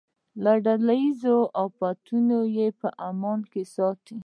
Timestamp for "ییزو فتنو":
1.03-2.39